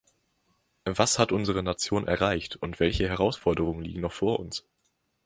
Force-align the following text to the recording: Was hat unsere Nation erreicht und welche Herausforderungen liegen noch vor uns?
Was 0.85 1.19
hat 1.19 1.31
unsere 1.31 1.61
Nation 1.61 2.07
erreicht 2.07 2.55
und 2.55 2.79
welche 2.79 3.07
Herausforderungen 3.07 3.83
liegen 3.83 4.01
noch 4.01 4.13
vor 4.13 4.39
uns? 4.39 4.65